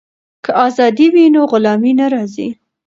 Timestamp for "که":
0.43-0.51